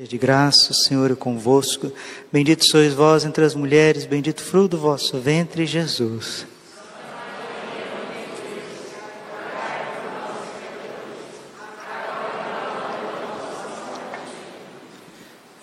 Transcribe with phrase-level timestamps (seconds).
[0.00, 1.92] De graça, o Senhor é convosco.
[2.32, 6.46] Bendito sois vós entre as mulheres, bendito fruto do vosso ventre, Jesus.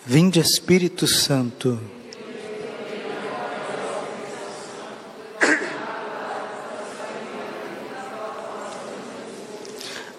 [0.05, 1.79] Vinde Espírito Santo.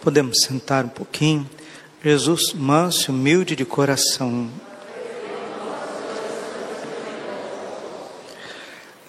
[0.00, 1.46] Podemos sentar um pouquinho.
[2.08, 4.48] Jesus, manso, humilde de coração.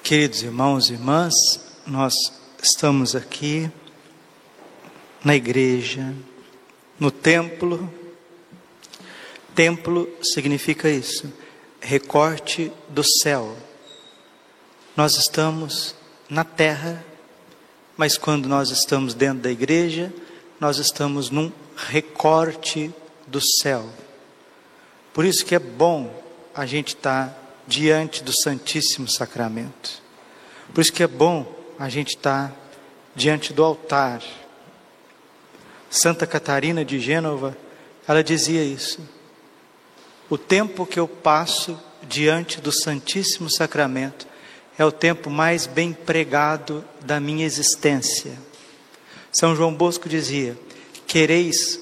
[0.01, 1.35] Queridos irmãos e irmãs,
[1.85, 2.15] nós
[2.59, 3.69] estamos aqui
[5.23, 6.11] na igreja,
[6.99, 7.87] no templo.
[9.53, 11.31] Templo significa isso,
[11.79, 13.55] recorte do céu.
[14.95, 15.93] Nós estamos
[16.27, 17.05] na terra,
[17.95, 20.11] mas quando nós estamos dentro da igreja,
[20.59, 22.91] nós estamos num recorte
[23.27, 23.87] do céu.
[25.13, 26.11] Por isso que é bom
[26.53, 30.01] a gente estar diante do Santíssimo Sacramento.
[30.73, 32.53] Por isso que é bom a gente estar
[33.15, 34.21] diante do altar.
[35.89, 37.55] Santa Catarina de Gênova,
[38.07, 38.99] ela dizia isso.
[40.29, 44.27] O tempo que eu passo diante do Santíssimo Sacramento
[44.77, 48.37] é o tempo mais bem pregado da minha existência.
[49.31, 50.57] São João Bosco dizia:
[51.07, 51.79] Quereis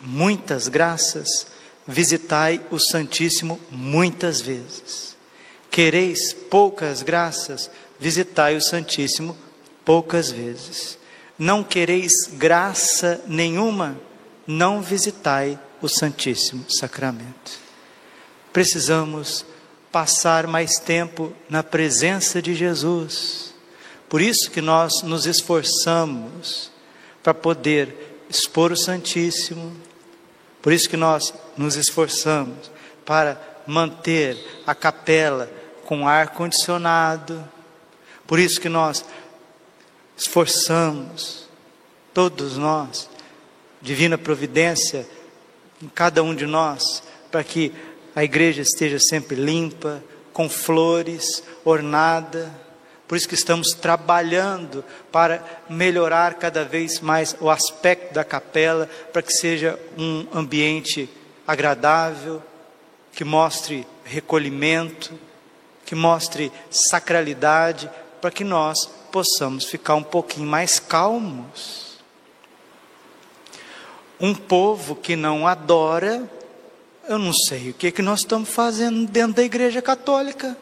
[0.00, 1.48] muitas graças,
[1.86, 5.16] visitai o Santíssimo muitas vezes.
[5.70, 9.36] Quereis poucas graças, visitai o Santíssimo
[9.84, 10.96] poucas vezes.
[11.36, 14.00] Não quereis graça nenhuma,
[14.46, 17.58] não visitai o Santíssimo Sacramento.
[18.52, 19.44] Precisamos
[19.90, 23.54] passar mais tempo na presença de Jesus.
[24.08, 26.70] Por isso que nós nos esforçamos
[27.22, 29.74] para poder expor o Santíssimo.
[30.60, 32.70] Por isso que nós nos esforçamos
[33.04, 35.50] para manter a capela
[35.84, 37.42] com ar condicionado.
[38.26, 39.04] Por isso que nós
[40.16, 41.48] esforçamos,
[42.12, 43.08] todos nós,
[43.80, 45.06] divina providência
[45.82, 47.72] em cada um de nós, para que
[48.14, 50.02] a igreja esteja sempre limpa,
[50.32, 52.52] com flores, ornada
[53.08, 59.22] por isso que estamos trabalhando para melhorar cada vez mais o aspecto da capela, para
[59.22, 61.08] que seja um ambiente
[61.46, 62.42] agradável,
[63.14, 65.18] que mostre recolhimento,
[65.86, 71.96] que mostre sacralidade, para que nós possamos ficar um pouquinho mais calmos.
[74.20, 76.28] Um povo que não adora,
[77.08, 80.54] eu não sei o que, que nós estamos fazendo dentro da igreja católica.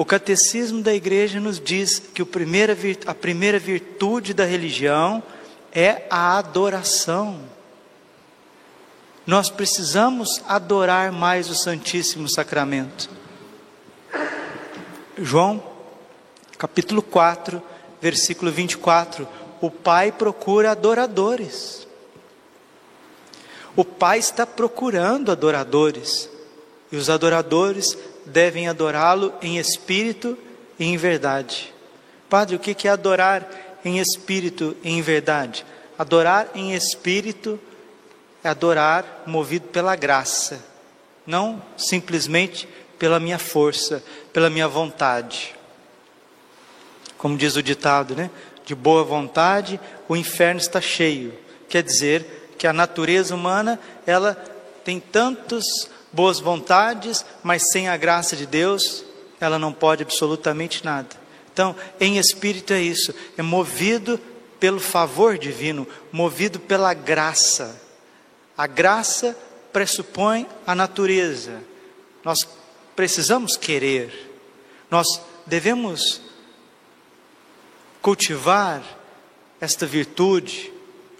[0.00, 5.22] O catecismo da igreja nos diz que a primeira virtude da religião
[5.70, 7.38] é a adoração.
[9.26, 13.10] Nós precisamos adorar mais o Santíssimo Sacramento.
[15.18, 15.62] João,
[16.56, 17.62] capítulo 4,
[18.00, 19.28] versículo 24:
[19.60, 21.86] O Pai procura adoradores.
[23.76, 26.30] O Pai está procurando adoradores.
[26.90, 27.96] E os adoradores
[28.30, 30.38] devem adorá-lo em espírito
[30.78, 31.72] e em verdade.
[32.28, 33.48] Padre, o que é adorar
[33.84, 35.66] em espírito e em verdade?
[35.98, 37.60] Adorar em espírito
[38.42, 40.64] é adorar movido pela graça,
[41.26, 42.66] não simplesmente
[42.98, 44.02] pela minha força,
[44.32, 45.54] pela minha vontade.
[47.18, 48.30] Como diz o ditado, né?
[48.64, 51.34] De boa vontade, o inferno está cheio.
[51.68, 54.34] Quer dizer que a natureza humana, ela
[54.84, 59.04] tem tantos boas vontades, mas sem a graça de Deus,
[59.40, 61.08] ela não pode absolutamente nada.
[61.52, 64.20] Então, em espírito é isso, é movido
[64.58, 67.80] pelo favor divino, movido pela graça.
[68.56, 69.36] A graça
[69.72, 71.62] pressupõe a natureza.
[72.24, 72.46] Nós
[72.94, 74.30] precisamos querer.
[74.90, 76.20] Nós devemos
[78.02, 78.82] cultivar
[79.60, 80.72] esta virtude,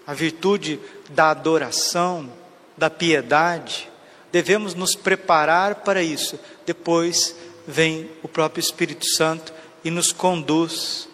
[0.05, 2.31] a virtude da adoração,
[2.77, 3.90] da piedade,
[4.31, 6.39] devemos nos preparar para isso.
[6.65, 7.35] Depois
[7.67, 11.07] vem o próprio Espírito Santo e nos conduz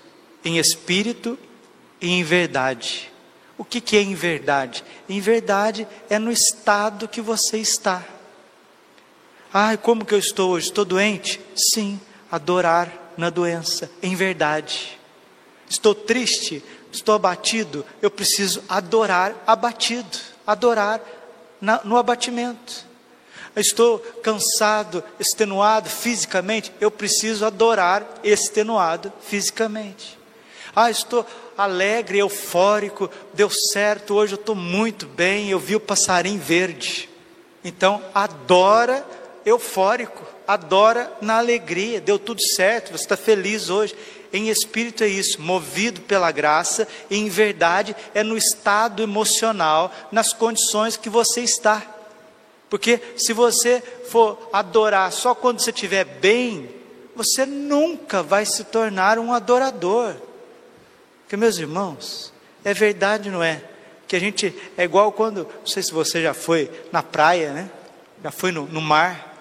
[0.43, 1.37] em espírito
[1.99, 3.11] e em verdade.
[3.57, 4.83] O que, que é em verdade?
[5.09, 8.05] Em verdade é no estado que você está.
[9.51, 10.67] Ai, como que eu estou hoje?
[10.67, 11.41] Estou doente?
[11.55, 11.99] Sim,
[12.31, 14.99] adorar na doença, em verdade.
[15.67, 21.01] Estou triste, estou abatido, eu preciso adorar abatido, adorar
[21.59, 22.87] na, no abatimento
[23.61, 30.17] estou cansado, extenuado fisicamente, eu preciso adorar extenuado fisicamente.
[30.75, 31.25] Ah, estou
[31.57, 37.09] alegre, eufórico, deu certo, hoje eu estou muito bem, eu vi o passarinho verde.
[37.63, 39.03] Então, adora
[39.43, 43.95] eufórico, adora na alegria, deu tudo certo, você está feliz hoje.
[44.31, 50.33] Em espírito é isso, movido pela graça, e em verdade é no estado emocional, nas
[50.33, 51.96] condições que você está.
[52.69, 56.69] Porque se você for adorar só quando você estiver bem,
[57.15, 60.15] você nunca vai se tornar um adorador.
[61.21, 62.33] Porque, meus irmãos,
[62.63, 63.61] é verdade, não é?
[64.07, 67.69] Que a gente é igual quando, não sei se você já foi na praia, né?
[68.23, 69.35] Já foi no, no mar.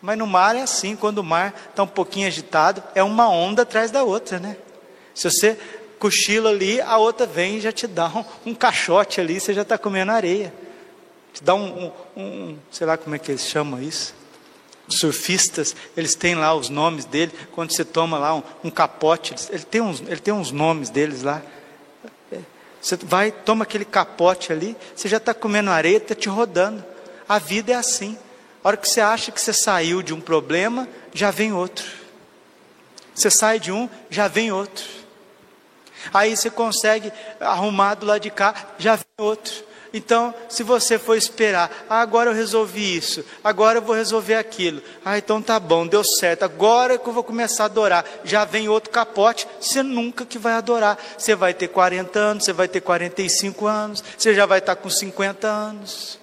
[0.00, 3.62] Mas no mar é assim, quando o mar está um pouquinho agitado, é uma onda
[3.62, 4.56] atrás da outra, né?
[5.14, 5.58] Se você
[5.98, 9.62] cochila ali, a outra vem e já te dá um, um caixote ali, você já
[9.62, 10.52] está comendo areia.
[11.40, 14.14] Dá um, um, um, sei lá como é que eles chamam isso.
[14.88, 19.64] surfistas, eles têm lá os nomes dele, quando você toma lá um, um capote, ele
[19.64, 21.42] tem, uns, ele tem uns nomes deles lá.
[22.80, 26.84] Você vai, toma aquele capote ali, você já está comendo areia, está te rodando.
[27.28, 28.18] A vida é assim.
[28.62, 31.86] A hora que você acha que você saiu de um problema, já vem outro.
[33.14, 34.84] Você sai de um, já vem outro.
[36.12, 39.54] Aí você consegue arrumar do lado de cá, já vem outro.
[39.92, 44.82] Então, se você for esperar, ah, agora eu resolvi isso, agora eu vou resolver aquilo.
[45.04, 46.44] Ah, então tá bom, deu certo.
[46.44, 50.54] Agora que eu vou começar a adorar, já vem outro capote, você nunca que vai
[50.54, 50.98] adorar.
[51.18, 54.88] Você vai ter 40 anos, você vai ter 45 anos, você já vai estar com
[54.88, 56.18] 50 anos.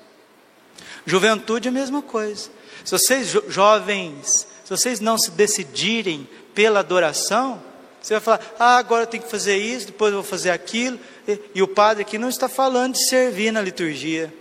[1.06, 2.50] Juventude é a mesma coisa.
[2.84, 7.62] Se vocês jo jovens, se vocês não se decidirem pela adoração,
[8.02, 11.00] você vai falar: "Ah, agora eu tenho que fazer isso, depois eu vou fazer aquilo".
[11.28, 14.34] E, e o padre aqui não está falando de servir na liturgia.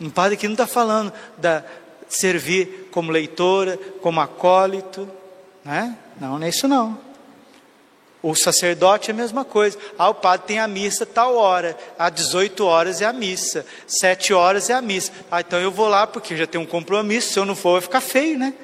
[0.00, 1.62] O padre aqui não está falando de
[2.08, 5.08] servir como leitora, como acólito,
[5.64, 5.96] né?
[6.20, 6.98] Não, não é isso não.
[8.22, 9.76] O sacerdote é a mesma coisa.
[9.98, 11.76] Ah, o padre tem a missa tal hora.
[11.98, 13.66] Às 18 horas é a missa.
[13.86, 15.12] 7 horas é a missa.
[15.30, 17.34] Ah, então eu vou lá porque já tem um compromisso.
[17.34, 18.54] Se eu não for, vai ficar feio, né?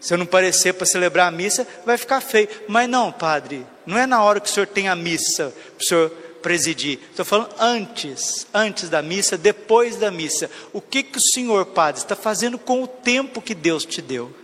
[0.00, 2.48] Se eu não parecer para celebrar a missa, vai ficar feio.
[2.66, 5.86] Mas não, padre, não é na hora que o senhor tem a missa para o
[5.86, 6.10] senhor
[6.40, 6.98] presidir.
[7.10, 10.50] Estou falando antes, antes da missa, depois da missa.
[10.72, 14.34] O que, que o senhor, padre, está fazendo com o tempo que Deus te deu?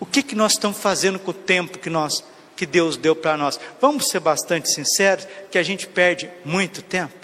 [0.00, 2.24] O que, que nós estamos fazendo com o tempo que, nós,
[2.56, 3.58] que Deus deu para nós?
[3.80, 7.14] Vamos ser bastante sinceros que a gente perde muito tempo.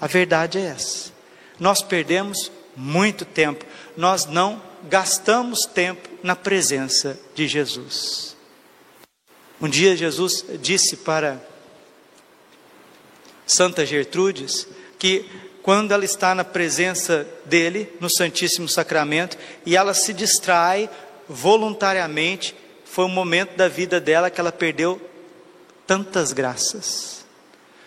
[0.00, 1.12] A verdade é essa.
[1.60, 3.64] Nós perdemos muito tempo.
[3.96, 8.36] Nós não gastamos tempo na presença de Jesus.
[9.60, 11.40] Um dia Jesus disse para
[13.46, 14.66] Santa Gertrudes
[14.98, 15.24] que
[15.62, 20.90] quando ela está na presença dele, no Santíssimo Sacramento, e ela se distrai
[21.28, 25.00] voluntariamente, foi um momento da vida dela que ela perdeu
[25.86, 27.24] tantas graças.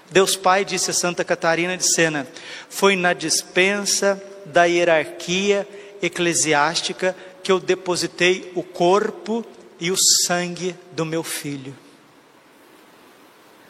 [0.10, 2.26] Deus Pai disse a Santa Catarina de Sena:
[2.70, 5.68] foi na dispensa da hierarquia
[6.02, 9.46] eclesiástica que eu depositei o corpo
[9.80, 11.76] e o sangue do meu filho.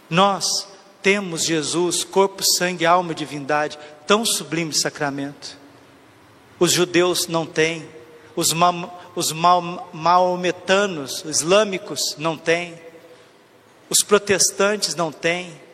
[0.09, 0.67] Nós
[1.01, 3.77] temos Jesus, corpo, sangue, alma e divindade,
[4.07, 5.57] tão sublime sacramento.
[6.59, 7.87] Os judeus não têm,
[8.35, 8.53] os,
[9.15, 12.79] os maometanos, islâmicos, não têm,
[13.89, 15.64] os protestantes não têm.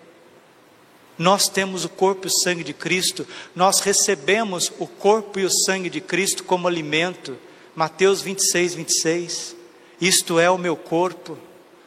[1.22, 5.52] Nós temos o corpo e o sangue de Cristo, nós recebemos o corpo e o
[5.52, 7.38] sangue de Cristo como alimento.
[7.76, 9.56] Mateus 26, 26.
[10.02, 11.38] Isto é o meu corpo,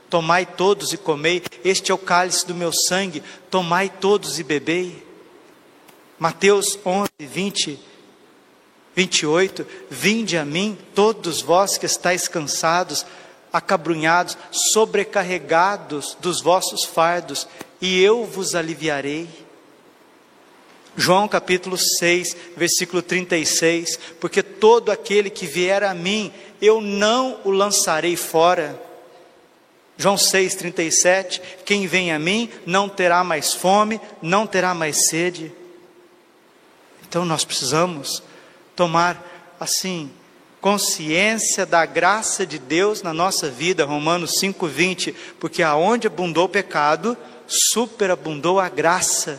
[0.08, 5.04] tomai todos e comei, este é o cálice do meu sangue, tomai todos e bebei.
[6.16, 7.80] Mateus 11, 20
[8.94, 13.04] 28, vinde a mim, todos vós que estáis cansados,
[13.54, 17.46] acabrunhados, sobrecarregados dos vossos fardos,
[17.80, 19.28] e eu vos aliviarei.
[20.96, 27.50] João capítulo 6, versículo 36, porque todo aquele que vier a mim, eu não o
[27.52, 28.80] lançarei fora.
[29.96, 35.52] João 6, 37, quem vem a mim não terá mais fome, não terá mais sede.
[37.08, 38.20] Então nós precisamos
[38.75, 40.11] tomar assim
[40.64, 47.14] consciência da graça de Deus na nossa vida, Romanos 5:20, porque aonde abundou o pecado,
[47.47, 49.38] superabundou a graça.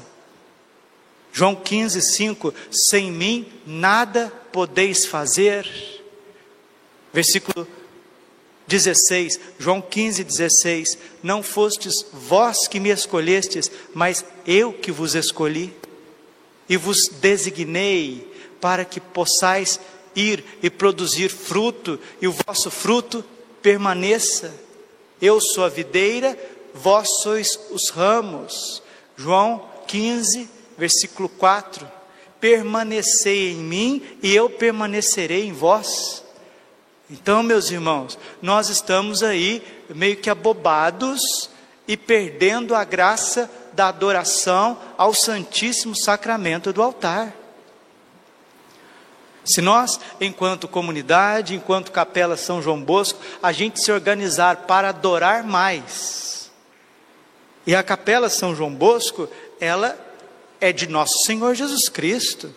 [1.34, 5.67] João 15:5, sem mim nada podeis fazer.
[7.12, 7.67] Versículo
[8.67, 15.74] 16, João 15, 16: Não fostes vós que me escolhestes, mas eu que vos escolhi,
[16.70, 19.79] e vos designei para que possais
[20.15, 23.24] ir e produzir fruto e o vosso fruto
[23.62, 24.53] permaneça.
[25.22, 26.38] Eu sou a videira,
[26.74, 28.81] vós sois os ramos.
[29.17, 31.88] João 15, versículo 4:
[32.39, 36.24] Permanecei em mim e eu permanecerei em vós.
[37.10, 41.50] Então, meus irmãos, nós estamos aí meio que abobados
[41.88, 47.34] e perdendo a graça da adoração ao Santíssimo Sacramento do altar.
[49.45, 55.43] Se nós, enquanto comunidade, enquanto Capela São João Bosco, a gente se organizar para adorar
[55.43, 56.51] mais,
[57.67, 59.97] e a Capela São João Bosco, ela
[60.61, 62.53] é de nosso Senhor Jesus Cristo.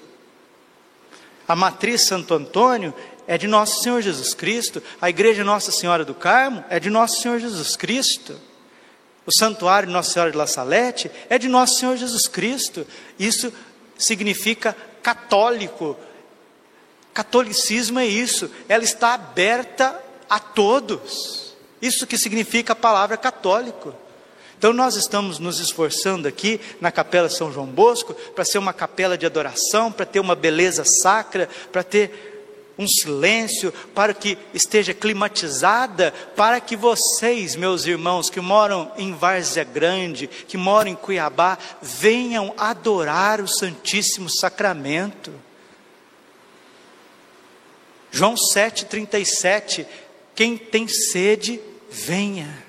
[1.47, 2.93] A matriz Santo Antônio
[3.27, 4.83] é de nosso Senhor Jesus Cristo.
[5.01, 8.39] A igreja Nossa Senhora do Carmo é de nosso Senhor Jesus Cristo.
[9.25, 12.87] O santuário Nossa Senhora de La Salete é de nosso Senhor Jesus Cristo.
[13.19, 13.53] Isso
[13.99, 15.97] significa católico.
[17.19, 21.53] Catolicismo é isso, ela está aberta a todos.
[21.83, 23.93] Isso que significa a palavra católico.
[24.57, 29.19] Então nós estamos nos esforçando aqui na Capela São João Bosco para ser uma capela
[29.19, 36.15] de adoração, para ter uma beleza sacra, para ter um silêncio, para que esteja climatizada,
[36.37, 42.55] para que vocês, meus irmãos que moram em Várzea Grande, que moram em Cuiabá, venham
[42.57, 45.48] adorar o Santíssimo Sacramento.
[48.11, 49.87] João 7,37:
[50.35, 51.61] quem tem sede,
[51.91, 52.65] venha.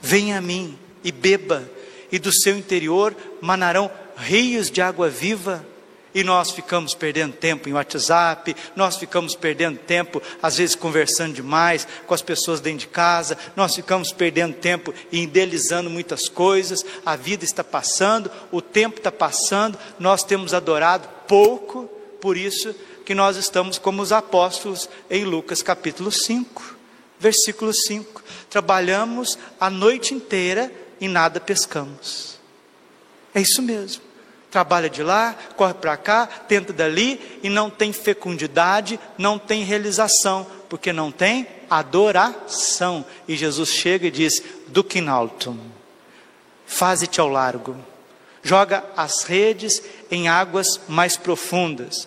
[0.00, 1.68] Venha a mim e beba,
[2.10, 5.66] e do seu interior manarão rios de água viva.
[6.14, 11.88] E nós ficamos perdendo tempo em WhatsApp, nós ficamos perdendo tempo, às vezes conversando demais
[12.06, 17.16] com as pessoas dentro de casa, nós ficamos perdendo tempo e idealizando muitas coisas, a
[17.16, 22.74] vida está passando, o tempo está passando, nós temos adorado pouco, por isso
[23.04, 26.76] que nós estamos como os apóstolos em Lucas capítulo 5,
[27.18, 32.38] versículo 5 trabalhamos a noite inteira e nada pescamos.
[33.34, 34.02] É isso mesmo.
[34.50, 40.46] Trabalha de lá, corre para cá, tenta dali e não tem fecundidade, não tem realização,
[40.68, 43.06] porque não tem adoração.
[43.26, 45.56] E Jesus chega e diz: Duquinaltum,
[46.66, 47.74] faze-te ao largo,
[48.42, 52.06] joga as redes em águas mais profundas.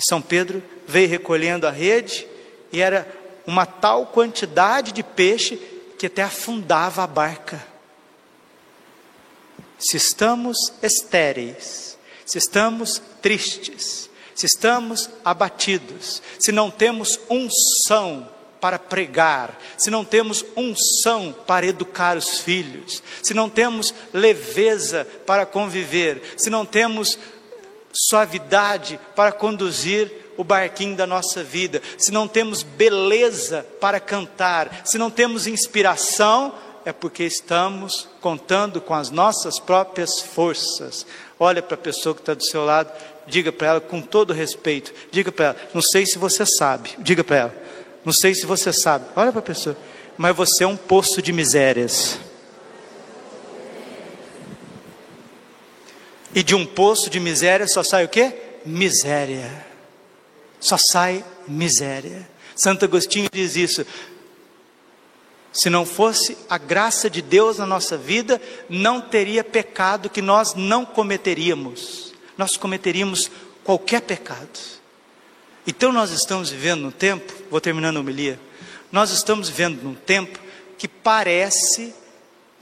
[0.00, 2.26] E São Pedro veio recolhendo a rede
[2.72, 3.06] e era
[3.46, 5.56] uma tal quantidade de peixe
[5.98, 7.62] que até afundava a barca.
[9.78, 18.26] Se estamos estéreis, se estamos tristes, se estamos abatidos, se não temos unção
[18.58, 25.44] para pregar, se não temos unção para educar os filhos, se não temos leveza para
[25.44, 27.18] conviver, se não temos
[27.92, 34.96] suavidade para conduzir o barquinho da nossa vida, se não temos beleza para cantar, se
[34.96, 36.54] não temos inspiração,
[36.84, 41.06] é porque estamos contando com as nossas próprias forças.
[41.38, 42.90] Olha para a pessoa que está do seu lado,
[43.26, 47.22] diga para ela com todo respeito, diga para ela, não sei se você sabe, diga
[47.22, 47.54] para ela,
[48.04, 49.76] não sei se você sabe, olha para a pessoa,
[50.16, 52.18] mas você é um poço de misérias.
[56.34, 58.32] E de um poço de miséria só sai o que?
[58.64, 59.70] Miséria
[60.60, 62.28] só sai miséria.
[62.54, 63.84] Santo Agostinho diz isso.
[65.52, 70.54] Se não fosse a graça de Deus na nossa vida, não teria pecado que nós
[70.54, 72.12] não cometeríamos.
[72.38, 73.30] Nós cometeríamos
[73.64, 74.60] qualquer pecado.
[75.66, 78.38] Então nós estamos vivendo num tempo, vou terminando a homilia,
[78.90, 80.38] nós estamos vivendo num tempo
[80.78, 81.94] que parece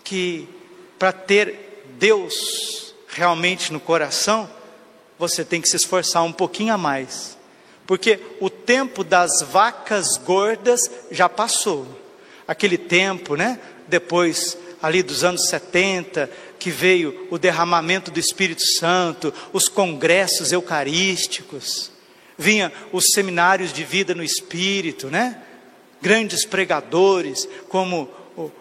[0.03, 0.49] que
[0.99, 4.49] para ter Deus realmente no coração,
[5.19, 7.39] você tem que se esforçar um pouquinho a mais
[7.89, 11.89] porque o tempo das vacas gordas já passou.
[12.47, 13.59] Aquele tempo, né?
[13.87, 21.91] Depois ali dos anos 70, que veio o derramamento do Espírito Santo, os congressos eucarísticos,
[22.37, 25.41] vinha os seminários de vida no Espírito, né?
[26.03, 28.53] Grandes pregadores, como o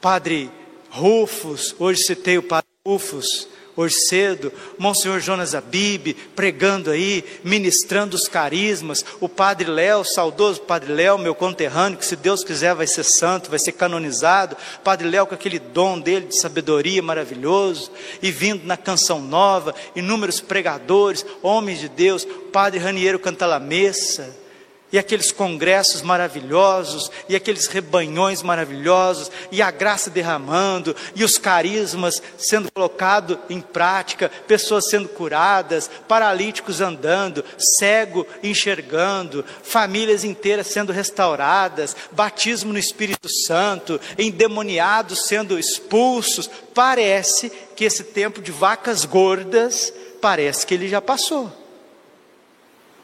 [0.00, 0.50] Padre
[0.90, 8.26] Rufus, hoje citei o Padre Rufus, hoje cedo, Monsenhor Jonas Abib pregando aí, ministrando os
[8.26, 13.04] carismas, o Padre Léo, saudoso Padre Léo, meu conterrâneo, que se Deus quiser vai ser
[13.04, 17.90] santo, vai ser canonizado, Padre Léo com aquele dom dele de sabedoria maravilhoso,
[18.22, 24.45] e vindo na canção nova, inúmeros pregadores, homens de Deus, Padre Raniero Cantalamessa,
[24.92, 32.22] e aqueles congressos maravilhosos, e aqueles rebanhões maravilhosos, e a graça derramando, e os carismas
[32.38, 41.96] sendo colocados em prática, pessoas sendo curadas, paralíticos andando, cego enxergando, famílias inteiras sendo restauradas,
[42.12, 46.48] batismo no Espírito Santo, endemoniados sendo expulsos.
[46.72, 51.65] Parece que esse tempo de vacas gordas, parece que ele já passou.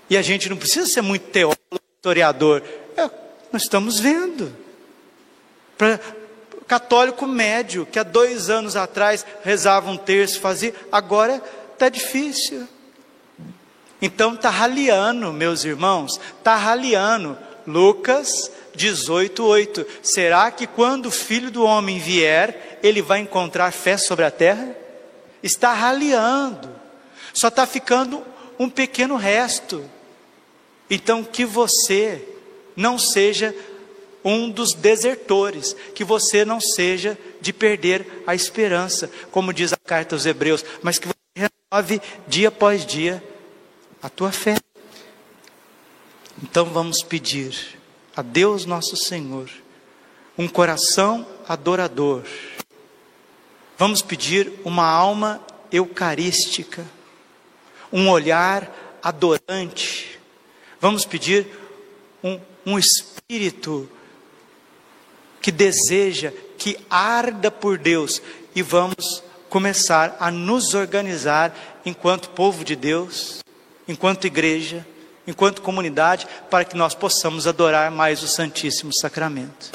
[0.08, 1.58] E a gente não precisa ser muito teólogo,
[1.96, 2.62] historiador.
[2.96, 3.08] É,
[3.52, 4.54] nós estamos vendo.
[5.78, 5.98] Para
[6.66, 11.42] católico médio, que há dois anos atrás rezava um terço, fazia, agora
[11.72, 12.66] está difícil.
[14.00, 17.36] Então está raliando, meus irmãos, está raliando.
[17.66, 19.86] Lucas 18:8.
[20.02, 24.74] Será que quando o Filho do Homem vier, ele vai encontrar fé sobre a terra?
[25.42, 26.70] Está raliando.
[27.32, 28.24] Só está ficando
[28.62, 29.84] um pequeno resto.
[30.88, 32.26] Então, que você
[32.76, 33.54] não seja
[34.24, 40.14] um dos desertores, que você não seja de perder a esperança, como diz a carta
[40.14, 43.22] aos Hebreus, mas que você renove dia após dia
[44.00, 44.56] a tua fé.
[46.42, 47.78] Então vamos pedir
[48.16, 49.50] a Deus nosso Senhor
[50.36, 52.24] um coração adorador.
[53.76, 55.40] Vamos pedir uma alma
[55.70, 56.86] eucarística,
[57.92, 60.12] um olhar adorante
[60.82, 61.46] Vamos pedir
[62.24, 63.88] um, um espírito
[65.40, 68.20] que deseja, que arda por Deus,
[68.52, 73.44] e vamos começar a nos organizar enquanto povo de Deus,
[73.86, 74.84] enquanto igreja,
[75.24, 79.70] enquanto comunidade, para que nós possamos adorar mais o Santíssimo Sacramento.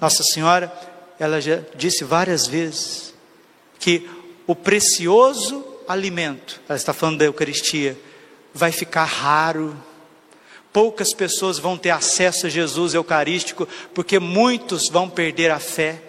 [0.00, 0.72] Nossa Senhora,
[1.18, 3.12] ela já disse várias vezes
[3.80, 4.08] que
[4.46, 7.98] o precioso alimento, ela está falando da Eucaristia,
[8.54, 9.76] vai ficar raro.
[10.72, 16.00] Poucas pessoas vão ter acesso a Jesus Eucarístico, porque muitos vão perder a fé.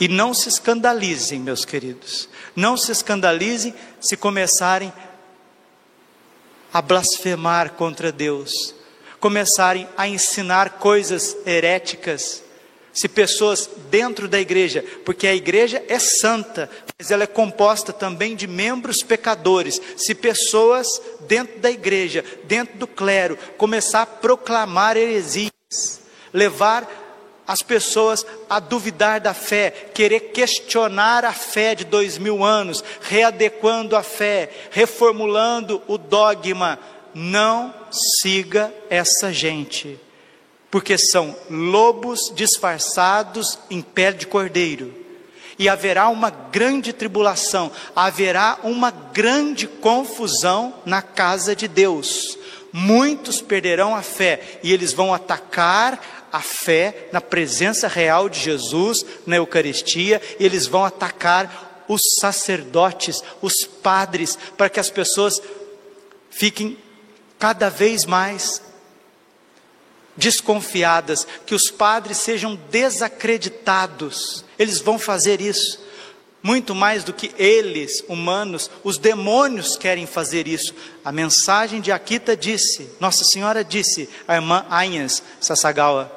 [0.00, 4.92] E não se escandalizem, meus queridos, não se escandalizem se começarem
[6.72, 8.74] a blasfemar contra Deus,
[9.20, 12.42] começarem a ensinar coisas heréticas,
[12.92, 16.68] se pessoas dentro da igreja, porque a igreja é santa,
[16.98, 19.80] mas ela é composta também de membros pecadores.
[19.96, 20.86] Se pessoas
[21.20, 25.52] dentro da igreja, dentro do clero, começar a proclamar heresias,
[26.32, 27.00] levar
[27.46, 33.96] as pessoas a duvidar da fé, querer questionar a fé de dois mil anos, readequando
[33.96, 36.78] a fé, reformulando o dogma,
[37.14, 39.98] não siga essa gente
[40.72, 44.90] porque são lobos disfarçados em pele de cordeiro.
[45.58, 52.38] E haverá uma grande tribulação, haverá uma grande confusão na casa de Deus.
[52.72, 59.04] Muitos perderão a fé e eles vão atacar a fé na presença real de Jesus,
[59.26, 65.38] na Eucaristia, eles vão atacar os sacerdotes, os padres, para que as pessoas
[66.30, 66.78] fiquem
[67.38, 68.71] cada vez mais
[70.16, 74.44] desconfiadas, que os padres sejam desacreditados.
[74.58, 75.80] Eles vão fazer isso.
[76.42, 80.74] Muito mais do que eles, humanos, os demônios querem fazer isso.
[81.04, 86.10] A mensagem de Akita disse, Nossa Senhora disse, a irmã Ayans Sasagawa,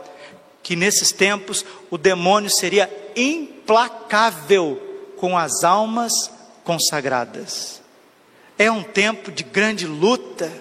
[0.64, 4.82] que nesses tempos o demônio seria implacável
[5.16, 6.32] com as almas
[6.64, 7.80] consagradas.
[8.58, 10.52] É um tempo de grande luta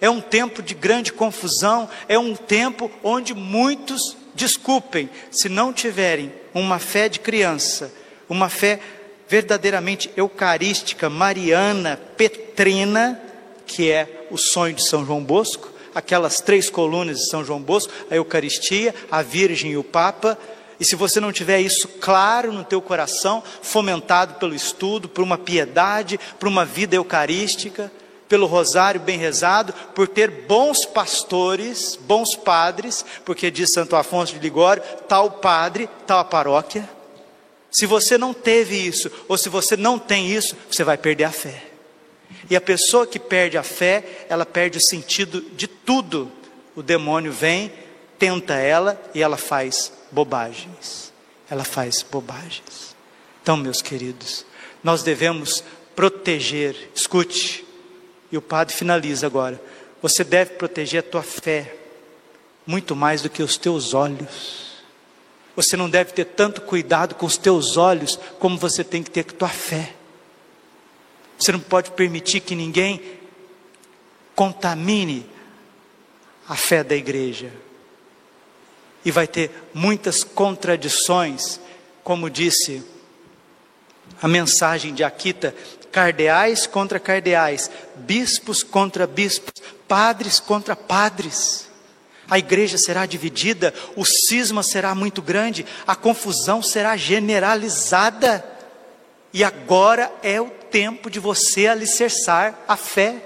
[0.00, 6.32] é um tempo de grande confusão, é um tempo onde muitos, desculpem, se não tiverem
[6.54, 7.92] uma fé de criança,
[8.28, 8.80] uma fé
[9.28, 13.20] verdadeiramente eucarística, mariana, petrina,
[13.66, 17.92] que é o sonho de São João Bosco, aquelas três colunas de São João Bosco,
[18.10, 20.38] a Eucaristia, a Virgem e o Papa,
[20.80, 25.36] e se você não tiver isso claro no teu coração, fomentado pelo estudo, por uma
[25.36, 27.92] piedade, por uma vida eucarística,
[28.30, 34.38] pelo rosário bem rezado, por ter bons pastores, bons padres, porque diz Santo Afonso de
[34.38, 36.88] Ligório, tal padre, tal paróquia.
[37.72, 41.32] Se você não teve isso, ou se você não tem isso, você vai perder a
[41.32, 41.64] fé.
[42.48, 46.30] E a pessoa que perde a fé, ela perde o sentido de tudo.
[46.76, 47.72] O demônio vem,
[48.16, 51.12] tenta ela e ela faz bobagens.
[51.50, 52.94] Ela faz bobagens.
[53.42, 54.46] Então, meus queridos,
[54.84, 55.64] nós devemos
[55.96, 57.64] proteger, escute,
[58.30, 59.60] e o padre finaliza agora.
[60.02, 61.74] Você deve proteger a tua fé
[62.66, 64.70] muito mais do que os teus olhos.
[65.56, 69.24] Você não deve ter tanto cuidado com os teus olhos como você tem que ter
[69.24, 69.94] com a tua fé.
[71.38, 73.02] Você não pode permitir que ninguém
[74.34, 75.26] contamine
[76.48, 77.50] a fé da igreja.
[79.04, 81.60] E vai ter muitas contradições,
[82.04, 82.84] como disse
[84.20, 85.54] a mensagem de Aquita:
[85.90, 89.52] cardeais contra cardeais, bispos contra bispos,
[89.86, 91.68] padres contra padres.
[92.28, 98.44] A igreja será dividida, o cisma será muito grande, a confusão será generalizada.
[99.32, 103.16] E agora é o tempo de você alicerçar a fé.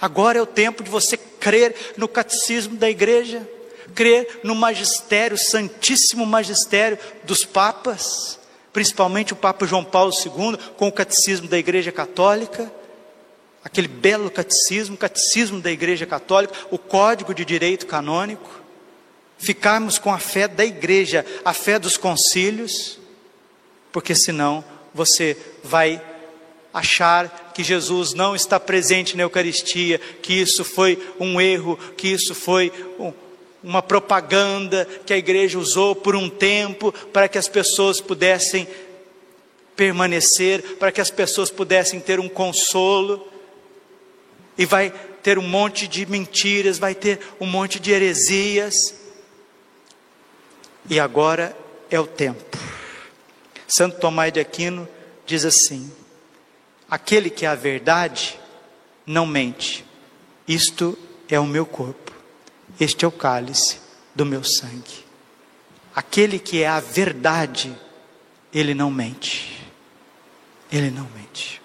[0.00, 3.48] Agora é o tempo de você crer no catecismo da igreja,
[3.94, 8.40] crer no magistério, santíssimo magistério dos papas,
[8.72, 12.72] principalmente o Papa João Paulo II, com o catecismo da igreja católica,
[13.64, 18.62] aquele belo catecismo, catecismo da igreja católica, o código de direito canônico,
[19.38, 22.98] ficarmos com a fé da igreja, a fé dos concílios,
[23.92, 26.00] porque senão você vai
[26.72, 32.34] achar que Jesus não está presente na Eucaristia, que isso foi um erro, que isso
[32.34, 33.12] foi um,
[33.62, 38.66] uma propaganda que a igreja usou por um tempo para que as pessoas pudessem
[39.76, 43.28] permanecer, para que as pessoas pudessem ter um consolo,
[44.58, 48.74] e vai ter um monte de mentiras, vai ter um monte de heresias,
[50.90, 51.56] e agora
[51.90, 52.58] é o tempo.
[53.68, 54.88] Santo Tomás de Aquino
[55.24, 55.90] diz assim:
[56.90, 58.38] Aquele que é a verdade
[59.06, 59.84] não mente.
[60.46, 60.98] Isto
[61.28, 62.01] é o meu corpo.
[62.78, 63.78] Este é o cálice
[64.14, 65.04] do meu sangue.
[65.94, 67.74] Aquele que é a verdade,
[68.52, 69.66] ele não mente.
[70.70, 71.60] Ele não mente.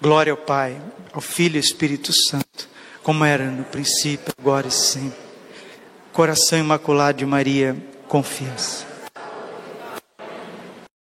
[0.00, 0.80] Glória ao Pai,
[1.12, 2.68] ao Filho e ao Espírito Santo,
[3.02, 5.18] como era no princípio, agora e sempre.
[6.12, 7.76] Coração imaculado de Maria,
[8.06, 8.91] confiança.